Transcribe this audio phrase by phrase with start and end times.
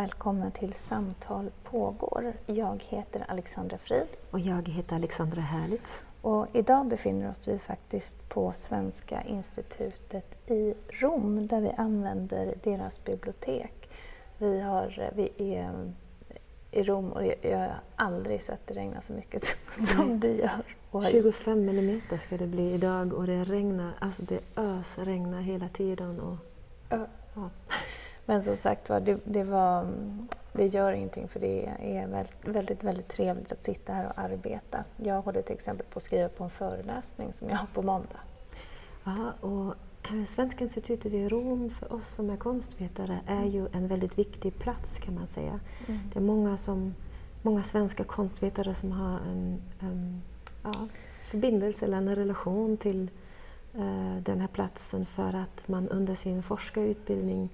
[0.00, 2.32] Välkomna till Samtal pågår.
[2.46, 4.06] Jag heter Alexandra Frid.
[4.30, 6.04] Och jag heter Alexandra Härlitz.
[6.22, 13.04] Och idag befinner oss vi faktiskt på Svenska institutet i Rom där vi använder deras
[13.04, 13.90] bibliotek.
[14.38, 15.92] Vi, har, vi är
[16.70, 19.44] i Rom och jag har aldrig sett det regna så mycket
[19.96, 21.10] som det gör.
[21.10, 26.20] 25 millimeter ska det bli idag och det regnar, alltså det ösregnar hela tiden.
[26.20, 26.36] Och,
[26.88, 27.06] ja.
[28.30, 29.86] Men som sagt var, det, det, var,
[30.52, 34.84] det gör ingenting för det är väldigt, väldigt, väldigt trevligt att sitta här och arbeta.
[34.96, 38.20] Jag håller till exempel på att skriva på en föreläsning som jag har på måndag.
[39.04, 39.74] Ja, och
[40.26, 44.98] Svenska institutet i Rom för oss som är konstvetare är ju en väldigt viktig plats
[44.98, 45.60] kan man säga.
[45.86, 46.00] Mm.
[46.12, 46.94] Det är många, som,
[47.42, 50.22] många svenska konstvetare som har en, en
[50.62, 50.88] ja,
[51.30, 53.10] förbindelse eller en relation till
[53.78, 57.50] uh, den här platsen för att man under sin forskarutbildning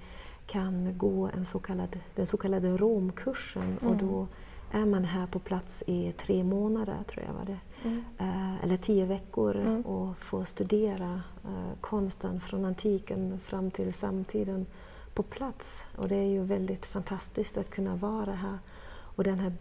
[0.46, 3.92] kan gå en så kallad, den så kallade Romkursen mm.
[3.92, 4.26] och då
[4.72, 7.58] är man här på plats i tre månader, tror jag var det.
[7.84, 8.04] Mm.
[8.18, 9.82] Eh, eller tio veckor mm.
[9.82, 14.66] och får studera eh, konsten från antiken fram till samtiden
[15.14, 15.82] på plats.
[15.96, 18.58] Och det är ju väldigt fantastiskt att kunna vara här.
[18.88, 19.52] Och det här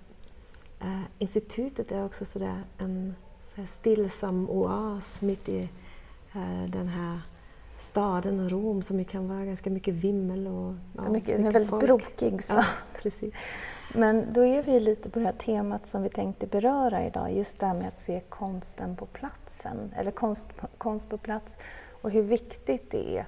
[0.80, 5.70] eh, institutet är också sådär en så stillsam oas mitt i
[6.34, 7.20] eh, den här
[7.78, 11.86] staden Rom som kan vara ganska mycket vimmel och ja, mycket, Den är väldigt folk.
[11.86, 12.44] brokig.
[12.44, 12.54] Så.
[12.54, 12.66] Ja,
[13.02, 13.34] precis.
[13.94, 17.60] Men då är vi lite på det här temat som vi tänkte beröra idag, just
[17.60, 21.58] det här med att se konsten på platsen, eller konst, konst på plats
[22.02, 23.26] och hur viktigt det är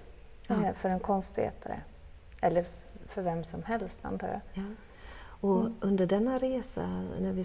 [0.47, 0.55] ja.
[0.55, 1.81] Eh, för en konstvetare,
[2.41, 2.65] eller
[3.07, 4.41] för vem som helst antar jag.
[4.53, 4.63] Ja.
[5.41, 5.75] Och mm.
[5.81, 7.43] under denna resa, när vi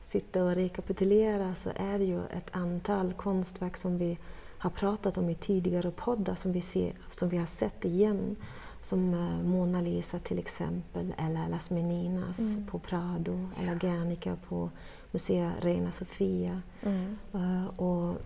[0.00, 4.18] sitter och rekapitulerar, så är det ju ett antal konstverk som vi
[4.60, 8.36] har pratat om i tidigare poddar som vi, ser, som vi har sett igen.
[8.82, 12.66] Som uh, Mona Lisa till exempel, eller Las Meninas mm.
[12.66, 14.70] på Prado, eller Guernica på
[15.10, 16.62] Musea Reina Sofia.
[16.82, 17.18] Mm.
[17.34, 18.16] Uh, och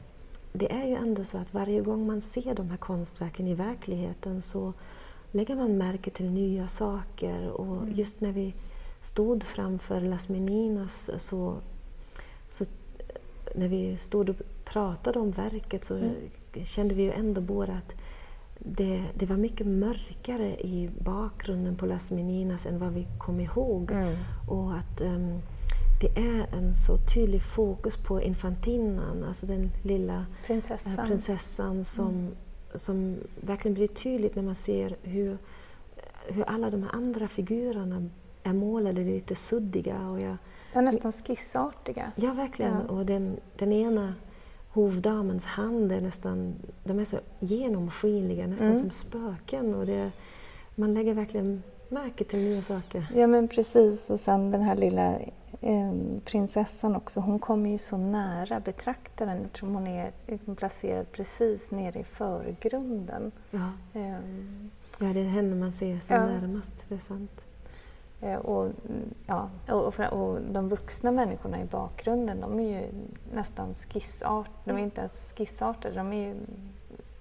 [0.52, 4.42] det är ju ändå så att varje gång man ser de här konstverken i verkligheten
[4.42, 4.72] så
[5.32, 7.50] lägger man märke till nya saker.
[7.50, 7.92] Och mm.
[7.92, 8.54] just när vi
[9.00, 11.56] stod framför Las Meninas så,
[12.48, 12.64] så
[13.54, 16.14] när vi stod och pratade om verket så mm.
[16.64, 17.94] kände vi ju ändå båda att
[18.58, 23.90] det, det, var mycket mörkare i bakgrunden på Las Meninas än vad vi kom ihåg.
[23.90, 24.14] Mm.
[24.48, 25.42] Och att um,
[26.00, 32.08] det är en så tydlig fokus på infantinnan, alltså den lilla prinsessan, äh, prinsessan som,
[32.08, 32.34] mm.
[32.74, 35.38] som verkligen blir tydligt när man ser hur,
[36.26, 38.10] hur alla de andra figurerna
[38.42, 40.08] är målade lite suddiga.
[40.08, 40.36] Och jag,
[40.74, 42.12] ja, nästan skissartiga.
[42.16, 42.76] Ja, verkligen.
[42.88, 42.94] Ja.
[42.94, 44.14] Och den, den ena
[44.72, 46.54] hovdamens hand är nästan,
[46.84, 48.80] de är så genomskinliga, nästan mm.
[48.80, 49.74] som spöken.
[49.74, 50.10] Och det,
[50.74, 53.06] man lägger verkligen märke till nya saker.
[53.14, 55.18] Ja men precis och sen den här lilla
[55.60, 55.92] eh,
[56.24, 61.98] prinsessan också, hon kommer ju så nära betraktaren eftersom hon är liksom placerad precis nere
[61.98, 63.32] i förgrunden.
[63.50, 63.70] Ja.
[63.92, 66.26] Um, ja, det är henne man ser som ja.
[66.26, 67.44] närmast, det är sant.
[68.24, 68.72] Eh, och,
[69.26, 72.88] ja, och, och, de vuxna människorna i bakgrunden, de är ju
[73.34, 76.34] nästan skissart, de är inte ens skissartade, de är ju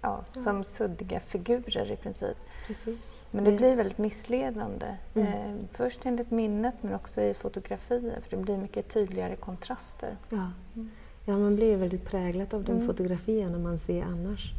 [0.01, 0.41] ja, ja.
[0.41, 2.37] som suddiga figurer i princip.
[2.67, 3.09] Precis.
[3.31, 4.95] Men det blir väldigt missledande.
[5.13, 5.27] Mm.
[5.27, 10.17] Eh, först enligt minnet men också i fotografier för det blir mycket tydligare kontraster.
[10.29, 10.91] Ja, mm.
[11.25, 12.87] ja man blir väldigt präglad av de mm.
[12.87, 14.53] fotografierna man ser annars.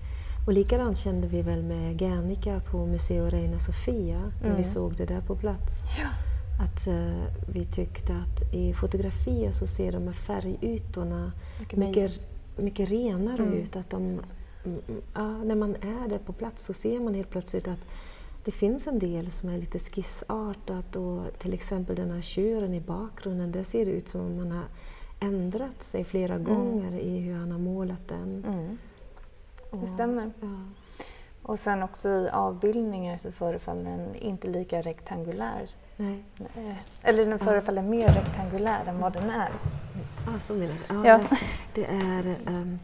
[0.46, 4.64] Och likadant kände vi väl med Guernica på Museo Reina Sofia när vi mm.
[4.64, 5.82] såg det där på plats.
[5.98, 6.33] Ja.
[6.58, 12.20] Att uh, vi tyckte att i fotografier så ser de här färgytorna mycket, mycket,
[12.56, 13.54] mycket renare mm.
[13.54, 13.76] ut.
[13.76, 14.20] Att de,
[15.14, 17.86] ja, när man är där på plats så ser man helt plötsligt att
[18.44, 22.80] det finns en del som är lite skissartat och till exempel den här tjuren i
[22.80, 24.64] bakgrunden, där ser det ut som om man har
[25.20, 26.44] ändrat sig flera mm.
[26.44, 28.44] gånger i hur han har målat den.
[28.46, 28.78] Mm.
[29.82, 30.30] Det stämmer.
[30.40, 30.48] Ja.
[31.46, 36.24] Och sen också i avbildningar så förefaller den inte lika rektangulär Nej.
[37.02, 39.50] Eller den förefaller mer rektangulär än vad den är.
[40.26, 40.94] Ja, så menar du.
[40.94, 41.36] Ja, ja.
[41.74, 42.78] Det, är, um,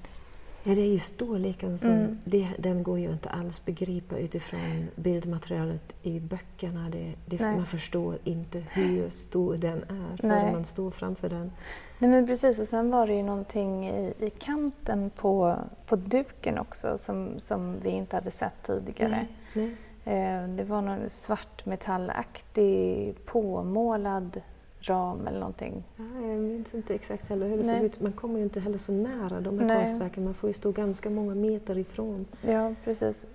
[0.63, 2.19] Ja, det är ju storleken som, mm.
[2.25, 6.91] det, den går ju inte alls begripa utifrån bildmaterialet i böckerna.
[6.91, 11.53] Det, det, man förstår inte hur stor den är förrän man står framför den.
[11.99, 16.59] Nej men precis, och sen var det ju någonting i, i kanten på, på duken
[16.59, 19.11] också som, som vi inte hade sett tidigare.
[19.11, 19.77] Nej, nej.
[20.05, 24.41] Eh, det var någon svartmetallaktig påmålad
[24.83, 25.85] ram eller någonting.
[25.97, 28.01] Ja, jag minns inte exakt heller hur det såg ut.
[28.01, 29.87] Man kommer ju inte heller så nära de här Nej.
[29.87, 30.25] konstverken.
[30.25, 32.27] Man får ju stå ganska många meter ifrån.
[32.43, 33.27] Ja, precis.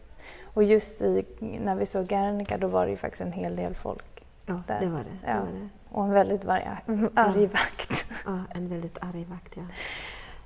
[0.43, 3.75] Och just i, när vi såg Guernica då var det ju faktiskt en hel del
[3.75, 4.25] folk.
[4.45, 4.79] Ja, där.
[4.79, 5.27] det var det.
[5.27, 5.33] Ja.
[5.33, 5.69] det, var det.
[5.89, 6.77] Och en väldigt varje,
[7.13, 7.47] arg ja.
[7.47, 8.05] vakt.
[8.25, 9.63] Ja, en väldigt arg vakt, ja.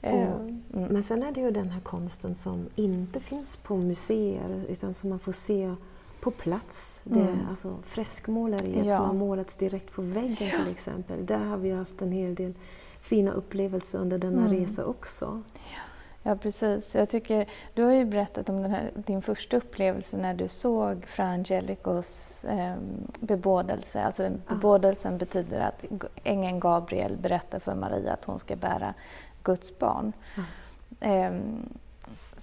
[0.01, 0.63] Och, mm.
[0.71, 5.09] Men sen är det ju den här konsten som inte finns på museer utan som
[5.09, 5.75] man får se
[6.21, 7.01] på plats.
[7.03, 7.47] Det, mm.
[7.49, 8.95] alltså freskmåleriet ja.
[8.95, 11.25] som har målats direkt på väggen till exempel.
[11.25, 12.53] Där har vi haft en hel del
[13.01, 14.53] fina upplevelser under denna mm.
[14.53, 15.41] resa också.
[15.53, 15.79] Ja.
[16.23, 16.35] ja.
[16.35, 16.95] precis.
[16.95, 21.23] Jag tycker, du har ju berättat om här, din första upplevelse när du såg Fra
[21.23, 22.75] Angelicos eh,
[23.19, 24.03] bebådelse.
[24.03, 25.85] Alltså, bebådelsen betyder att
[26.23, 28.93] ängeln Gabriel berättar för Maria att hon ska bära
[29.43, 30.13] Guds barn.
[30.99, 31.31] Eh,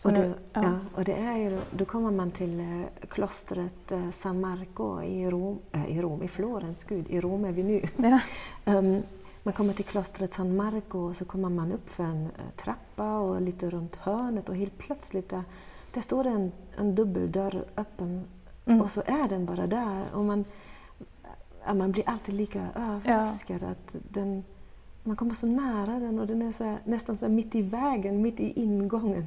[0.05, 0.63] och, nu, ja.
[0.63, 0.79] ja.
[0.95, 5.59] och det är ju, då kommer man till eh, klostret eh, San Marco i Rom,
[5.73, 7.83] äh, i, Rom, i Florens, gud, i Rom är vi nu.
[7.97, 8.21] Ja.
[8.65, 9.03] um,
[9.43, 13.43] man kommer till klostret San Marco och så kommer man upp för en trappa och
[13.43, 15.43] lite runt hörnet och helt plötsligt där,
[15.95, 18.25] där står en, en dubbeldörr öppen
[18.67, 18.81] mm.
[18.81, 20.05] och så är den bara där.
[20.13, 20.45] Och man,
[21.75, 23.69] man blir alltid lika överraskad ja.
[23.69, 24.45] att den,
[25.03, 28.41] man kommer så nära den och den är så nästan så mitt i vägen, mitt
[28.41, 29.27] i ingången.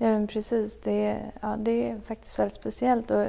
[0.00, 0.80] Ja, men precis.
[0.80, 3.10] Det är, ja, det är faktiskt väldigt speciellt.
[3.10, 3.26] Och,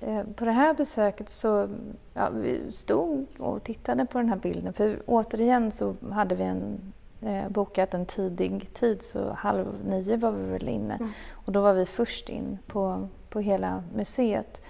[0.00, 1.68] eh, på det här besöket så
[2.14, 4.72] ja, vi stod och tittade på den här bilden.
[4.72, 10.32] För återigen så hade vi en, eh, bokat en tidig tid, så halv nio var
[10.32, 10.94] vi väl inne.
[10.94, 11.12] Mm.
[11.32, 14.60] Och då var vi först in på, på hela museet.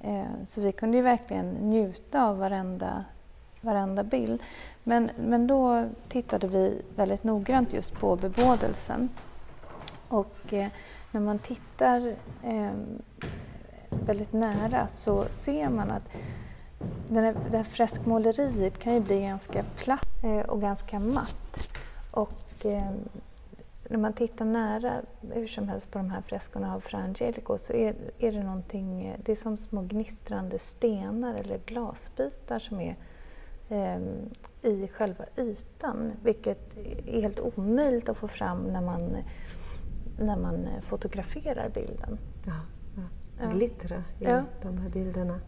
[0.00, 3.04] Eh, så vi kunde ju verkligen njuta av varenda,
[3.60, 4.42] varenda bild.
[4.84, 9.08] Men, men då tittade vi väldigt noggrant just på bebådelsen.
[10.12, 10.68] Och eh,
[11.10, 12.72] när man tittar eh,
[13.90, 16.02] väldigt nära så ser man att
[17.08, 21.70] den här, det här freskmåleriet kan ju bli ganska platt eh, och ganska matt.
[22.10, 22.92] Och eh,
[23.88, 24.92] när man tittar nära,
[25.32, 29.06] hur som helst, på de här freskorna av Fra Angelico så är, är det någonting,
[29.06, 32.96] eh, det är som små gnistrande stenar eller glasbitar som är
[33.68, 33.98] eh,
[34.62, 36.76] i själva ytan, vilket
[37.06, 39.16] är helt omöjligt att få fram när man
[40.18, 42.18] när man eh, fotograferar bilden.
[42.46, 42.60] Ja,
[43.40, 43.50] ja.
[43.50, 44.44] glittra i ja.
[44.62, 45.40] de här bilderna.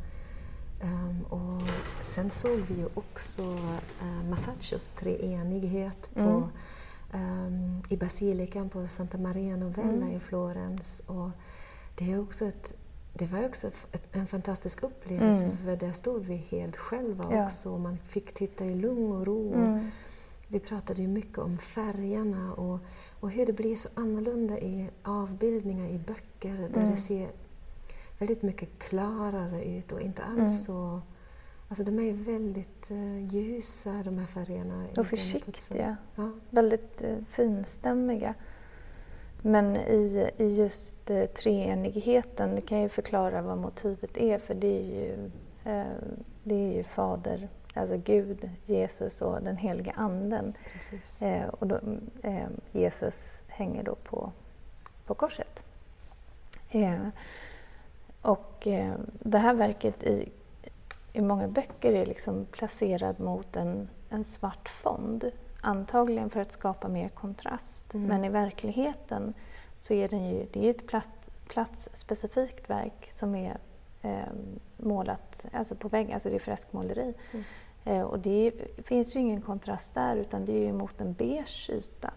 [0.82, 1.62] Um, och
[2.02, 7.46] sen såg vi ju också uh, Masaccios treenighet på, mm.
[7.46, 10.16] um, i basilikan på Santa Maria Novella mm.
[10.16, 11.02] i Florens.
[11.06, 11.30] Och
[11.94, 12.74] det, är också ett,
[13.12, 15.56] det var också ett, en fantastisk upplevelse mm.
[15.56, 17.44] för där stod vi helt själva ja.
[17.44, 17.78] också.
[17.78, 19.54] Man fick titta i lugn och ro.
[19.54, 19.90] Mm.
[20.48, 22.80] Vi pratade ju mycket om färgerna och
[23.24, 26.90] och hur det blir så annorlunda i avbildningar i böcker där mm.
[26.90, 27.30] det ser
[28.18, 30.52] väldigt mycket klarare ut och inte alls mm.
[30.52, 31.00] så...
[31.68, 34.86] Alltså de är väldigt uh, ljusa de här färgerna.
[34.96, 35.96] Och försiktiga.
[36.14, 36.30] Ja.
[36.50, 38.34] Väldigt uh, finstämmiga.
[39.42, 44.80] Men i, i just uh, treenigheten, det kan ju förklara vad motivet är för det
[44.80, 45.12] är ju,
[45.72, 45.92] uh,
[46.42, 50.54] det är ju Fader Alltså Gud, Jesus och den heliga Anden.
[51.20, 51.80] Eh, och då,
[52.22, 54.32] eh, Jesus hänger då på,
[55.06, 55.62] på korset.
[56.70, 57.08] Eh,
[58.22, 60.28] och eh, det här verket i,
[61.12, 65.30] i många böcker är liksom placerad mot en, en svart fond.
[65.60, 67.94] Antagligen för att skapa mer kontrast.
[67.94, 68.06] Mm.
[68.08, 69.34] Men i verkligheten
[69.76, 73.56] så är den ju, det är ett plats, platsspecifikt verk som är
[74.76, 77.14] målat alltså på väggen, alltså det är freskmåleri.
[77.32, 77.44] Mm.
[77.84, 78.52] Eh, och det
[78.84, 82.10] finns ju ingen kontrast där utan det är ju mot en beige yta.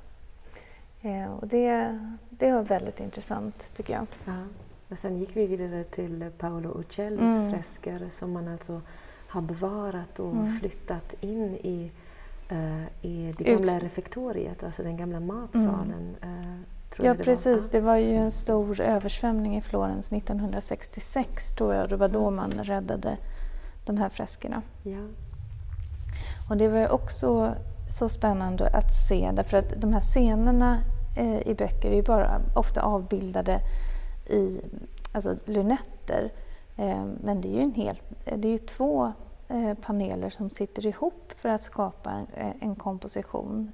[1.02, 4.08] Eh, och det, det var väldigt intressant tycker jag.
[4.26, 4.44] Ja.
[4.90, 7.52] Och sen gick vi vidare till Paolo Uccellis mm.
[7.52, 8.82] fresker som man alltså
[9.28, 10.60] har bevarat och mm.
[10.60, 11.92] flyttat in i,
[12.52, 13.84] uh, i det gamla Ut...
[13.84, 16.16] refektoriet, alltså den gamla matsalen.
[16.22, 16.64] Mm.
[17.06, 17.64] Ja, det precis.
[17.64, 17.72] Var.
[17.72, 21.90] Det var ju en stor översvämning i Florens 1966 tror jag.
[21.90, 23.18] Det var då man räddade
[23.86, 24.62] de här freskerna.
[24.84, 25.00] Ja.
[26.50, 27.56] Och det var också
[27.90, 30.80] så spännande att se därför att de här scenerna
[31.18, 33.60] eh, i böcker är ju bara ofta avbildade
[34.30, 34.62] i
[35.12, 36.32] alltså, lunetter.
[36.78, 39.12] Eh, men det är ju, en helt, det är ju två
[39.48, 43.72] eh, paneler som sitter ihop för att skapa en, en komposition.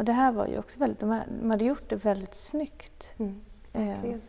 [0.00, 1.10] Och det här var ju också väldigt, de,
[1.50, 3.14] hade gjort det väldigt snyggt.
[3.18, 3.40] Mm.
[3.72, 4.20] Eh, Verkligen.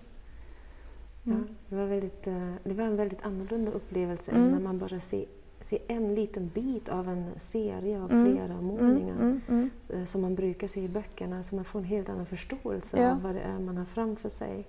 [1.23, 1.47] Ja, Mm.
[1.69, 4.43] det, var väldigt, eh, det var en väldigt annorlunda upplevelse Mm.
[4.43, 5.25] än när man bara ser,
[5.61, 8.25] ser en liten bit av en serie av Mm.
[8.35, 11.43] flera målningar Mm, mm, eh, som man brukar se i böckerna.
[11.43, 13.11] Så man får en helt annan förståelse Ja.
[13.11, 14.65] av vad det är man har framför sig.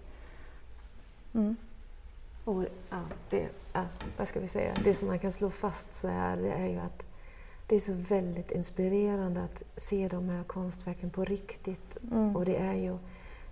[1.34, 1.56] mm.
[2.44, 3.84] Och, ja, det, ja,
[4.16, 4.74] vad ska vi säga?
[4.84, 7.06] Det som man kan slå fast så här, det är ju att
[7.66, 11.96] det är så väldigt inspirerande att se de här konstverken på riktigt.
[12.12, 12.36] Mm.
[12.36, 12.98] Och det är ju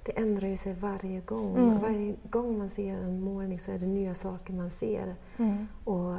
[0.04, 1.56] det ändrar ju sig varje gång.
[1.56, 1.78] Mm.
[1.78, 5.14] Varje gång man ser en målning så är det nya saker man ser.
[5.36, 5.66] Mm.
[5.84, 6.14] Och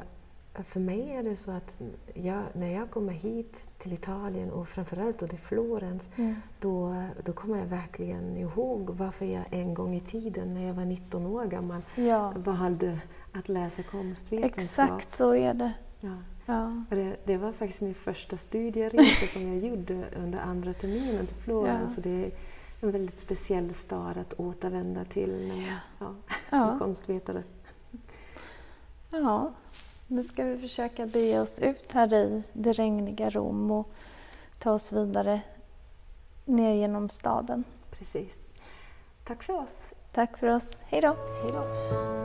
[0.65, 1.81] för mig är det så att
[2.13, 6.36] jag, när jag kommer hit till Italien och framförallt då till Florens, Mm.
[6.60, 10.86] då, då kommer jag verkligen ihåg varför jag en gång i tiden när jag var
[10.86, 13.00] 19 år gammal Ja, valde
[13.33, 14.57] att läsa konstvetenskap.
[14.63, 15.74] exakt så är det.
[16.00, 16.15] Ja.
[16.51, 16.84] Ja.
[16.89, 21.98] Det, det var faktiskt min första studieresa som jag gjorde under andra terminen till Florens.
[21.98, 22.03] Ja.
[22.03, 22.31] Det är
[22.81, 25.53] en väldigt speciell stad att återvända till
[26.00, 26.22] man.
[26.50, 26.60] Ja.
[26.60, 27.43] som konstvetare.
[29.10, 29.51] ja,
[30.08, 33.91] nu ska vi försöka bege oss ut här i det regniga Rom och
[34.60, 35.41] ta oss vidare
[36.46, 37.63] ner genom staden.
[37.91, 38.53] Precis.
[39.24, 39.93] Tack för oss.
[40.12, 40.77] Tack för oss.
[40.81, 41.15] Hej då!
[41.43, 42.21] Hej då.